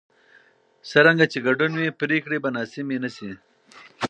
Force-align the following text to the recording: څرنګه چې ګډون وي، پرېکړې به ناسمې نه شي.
څرنګه 0.89 1.25
چې 1.31 1.39
ګډون 1.47 1.71
وي، 1.75 1.89
پرېکړې 2.01 2.37
به 2.43 2.49
ناسمې 2.57 2.97
نه 3.03 3.09
شي. 3.15 3.31